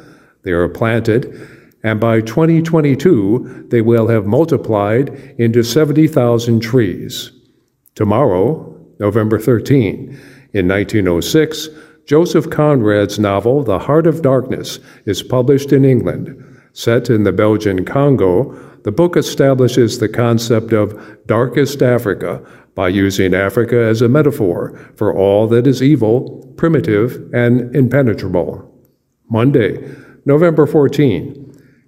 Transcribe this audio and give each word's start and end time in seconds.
They 0.44 0.52
are 0.52 0.68
planted, 0.68 1.48
and 1.84 2.00
by 2.00 2.22
2022, 2.22 3.68
they 3.70 3.82
will 3.82 4.08
have 4.08 4.26
multiplied 4.26 5.10
into 5.38 5.64
70,000 5.64 6.60
trees. 6.60 7.32
Tomorrow, 7.94 8.76
November 9.00 9.38
13, 9.38 10.20
in 10.54 10.68
1906, 10.68 11.70
Joseph 12.06 12.50
Conrad's 12.50 13.20
novel, 13.20 13.64
The 13.64 13.80
Heart 13.80 14.08
of 14.08 14.22
Darkness, 14.22 14.80
is 15.06 15.22
published 15.22 15.74
in 15.74 15.84
England. 15.84 16.55
Set 16.76 17.10
in 17.10 17.24
the 17.24 17.32
Belgian 17.32 17.86
Congo, 17.86 18.52
the 18.84 18.92
book 18.92 19.16
establishes 19.16 19.98
the 19.98 20.10
concept 20.10 20.74
of 20.74 20.94
darkest 21.26 21.82
Africa 21.82 22.46
by 22.76 22.90
using 22.90 23.34
Africa 23.34 23.78
as 23.78 24.02
a 24.02 24.10
metaphor 24.10 24.78
for 24.94 25.16
all 25.16 25.48
that 25.48 25.66
is 25.68 25.82
evil, 25.82 26.54
primitive, 26.58 27.34
and 27.34 27.74
impenetrable. 27.74 28.70
Monday, 29.30 29.90
November 30.26 30.68
14. 30.68 31.32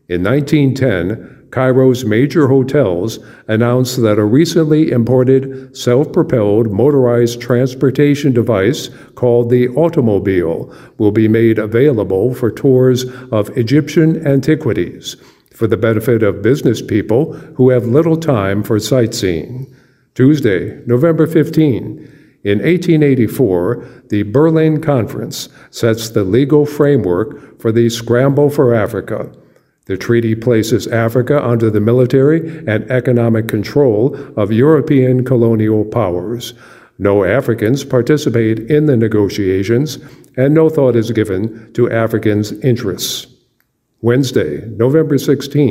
In 0.08 0.24
1910, 0.24 1.37
Cairo's 1.52 2.04
major 2.04 2.48
hotels 2.48 3.20
announced 3.48 4.02
that 4.02 4.20
a 4.20 4.26
recently 4.26 4.92
imported 4.92 5.76
self 5.76 6.12
propelled 6.12 6.72
motorized 6.72 7.40
transportation 7.40 8.34
device 8.34 8.90
called 9.16 9.50
the 9.50 9.70
automobile 9.70 10.74
will 10.98 11.12
be 11.12 11.28
made 11.28 11.58
available 11.58 12.34
for 12.34 12.52
tours 12.52 13.06
of 13.32 13.56
Egyptian 13.58 14.26
antiquities 14.28 15.16
for 15.54 15.68
the 15.68 15.78
benefit 15.78 16.22
of 16.22 16.42
business 16.42 16.82
people 16.82 17.34
who 17.56 17.70
have 17.70 17.86
little 17.86 18.18
time 18.18 18.62
for 18.62 18.80
sightseeing. 18.80 19.74
Tuesday, 20.14 20.82
November 20.86 21.26
15. 21.26 22.14
In 22.44 22.60
1884, 22.60 24.04
the 24.10 24.24
Berlin 24.24 24.82
Conference 24.82 25.50
sets 25.72 26.10
the 26.10 26.24
legal 26.24 26.66
framework 26.66 27.60
for 27.60 27.72
the 27.72 27.90
Scramble 27.90 28.50
for 28.50 28.74
Africa. 28.74 29.32
The 29.88 29.98
treaty 29.98 30.36
places 30.36 30.86
Africa 30.88 31.42
under 31.44 31.70
the 31.70 31.80
military 31.80 32.60
and 32.68 32.90
economic 32.92 33.48
control 33.48 34.16
of 34.38 34.52
European 34.52 35.24
colonial 35.24 35.86
powers. 35.86 36.54
No 37.00 37.24
Africans 37.24 37.86
participate 37.86 38.60
in 38.60 38.88
the 38.88 38.98
negotiations, 38.98 40.00
and 40.36 40.54
no 40.54 40.70
thought 40.70 40.98
is 40.98 41.12
given 41.12 41.72
to 41.74 41.90
Africans' 41.90 42.52
interests. 42.64 43.28
Wednesday, 44.02 44.68
November 44.76 45.18
16. 45.18 45.64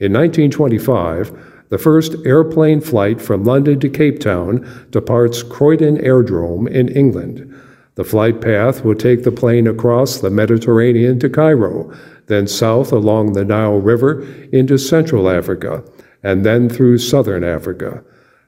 In 0.00 0.12
1925, 0.12 1.66
the 1.70 1.78
first 1.78 2.14
airplane 2.24 2.80
flight 2.80 3.20
from 3.20 3.42
London 3.42 3.80
to 3.80 3.88
Cape 3.88 4.20
Town 4.20 4.86
departs 4.90 5.42
Croydon 5.42 5.96
Airdrome 5.98 6.70
in 6.70 6.88
England. 6.88 7.52
The 7.96 8.04
flight 8.04 8.40
path 8.40 8.84
will 8.84 8.94
take 8.94 9.24
the 9.24 9.32
plane 9.32 9.66
across 9.66 10.18
the 10.18 10.30
Mediterranean 10.30 11.18
to 11.20 11.28
Cairo, 11.28 11.92
then 12.26 12.46
south 12.46 12.92
along 12.92 13.32
the 13.32 13.44
Nile 13.44 13.80
River 13.80 14.22
into 14.52 14.78
Central 14.78 15.28
Africa, 15.28 15.84
and 16.22 16.44
then 16.44 16.68
through 16.68 16.98
Southern 16.98 17.44
Africa. 17.44 18.02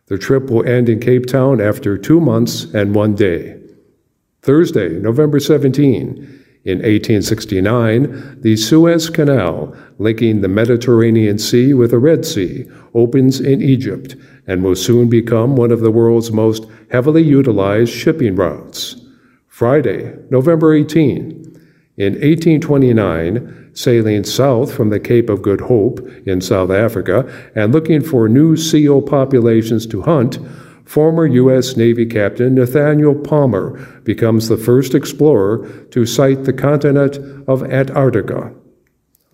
The 0.07 0.19
trip 0.19 0.51
will 0.51 0.67
end 0.67 0.89
in 0.89 1.01
Cape 1.01 1.27
Town 1.27 1.61
after 1.61 1.99
two 1.99 2.21
months 2.21 2.65
and 2.73 2.95
one 2.95 3.15
day. 3.15 3.61
Thursday, 4.43 4.91
November 5.01 5.41
17. 5.41 6.43
In 6.65 6.79
1869, 6.79 8.41
the 8.41 8.57
Suez 8.57 9.09
Canal, 9.09 9.77
linking 9.99 10.41
the 10.41 10.49
Mediterranean 10.49 11.39
Sea 11.39 11.75
with 11.75 11.93
the 11.93 11.99
Red 11.99 12.25
Sea, 12.25 12.67
opens 12.95 13.41
in 13.41 13.63
Egypt 13.63 14.17
and 14.47 14.65
will 14.65 14.75
soon 14.75 15.09
become 15.09 15.55
one 15.55 15.71
of 15.71 15.81
the 15.81 15.91
world's 15.91 16.33
most 16.33 16.67
heavily 16.91 17.23
utilized 17.23 17.93
shipping 17.93 18.35
routes. 18.35 18.97
Friday, 19.47 20.15
November 20.31 20.75
18. 20.75 21.47
In 21.97 22.13
1829, 22.15 23.66
sailing 23.77 24.25
south 24.25 24.73
from 24.73 24.91
the 24.91 24.99
Cape 24.99 25.29
of 25.29 25.43
Good 25.43 25.61
Hope 25.61 26.01
in 26.27 26.41
South 26.41 26.71
Africa 26.71 27.31
and 27.55 27.73
looking 27.73 28.03
for 28.03 28.29
new 28.29 28.57
seal 28.57 29.03
populations 29.03 29.87
to 29.89 30.03
hunt, 30.03 30.39
former 30.87 31.27
U.S. 31.27 31.77
Navy 31.77 32.07
Captain 32.07 32.55
Nathaniel 32.55 33.15
Palmer 33.15 33.79
becomes 34.05 34.49
the 34.49 34.57
first 34.57 34.95
explorer 34.95 35.69
to 35.91 36.07
sight 36.07 36.45
the 36.45 36.53
continent 36.53 37.19
of 37.47 37.63
Antarctica. 37.65 38.53